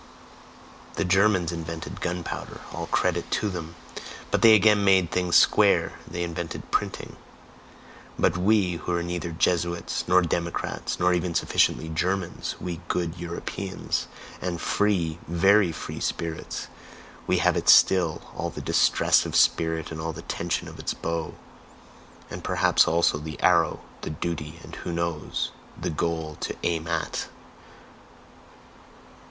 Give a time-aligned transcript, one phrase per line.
[0.95, 3.75] (The Germans invented gunpowder all credit to them!
[4.31, 7.17] but they again made things square they invented printing.)
[8.17, 14.07] But we, who are neither Jesuits, nor democrats, nor even sufficiently Germans, we GOOD EUROPEANS,
[14.41, 16.65] and free, VERY free spirits
[17.27, 20.95] we have it still, all the distress of spirit and all the tension of its
[20.95, 21.35] bow!
[22.31, 25.51] And perhaps also the arrow, the duty, and, who knows?
[25.79, 27.27] THE GOAL TO AIM AT....